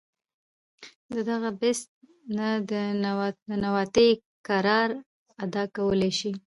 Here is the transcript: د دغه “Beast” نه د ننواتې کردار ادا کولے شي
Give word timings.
د 1.13 1.15
دغه 1.29 1.49
“Beast” 1.59 1.87
نه 2.37 2.47
د 2.69 2.71
ننواتې 3.53 4.09
کردار 4.47 4.89
ادا 5.43 5.63
کولے 5.75 6.11
شي 6.19 6.31